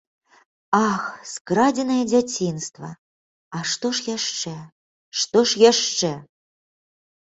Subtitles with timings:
[0.87, 2.89] Ах, скрадзенае дзяцінства,
[3.55, 4.57] а што ж яшчэ,
[5.23, 6.17] што ж яшчэ!